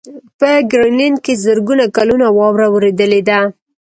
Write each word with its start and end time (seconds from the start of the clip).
په 0.39 0.49
ګرینلنډ 0.71 1.17
کې 1.25 1.33
زرګونه 1.43 1.85
کلونه 1.95 2.27
واوره 2.37 2.67
ورېدلې 2.71 3.21
ده 3.29 3.39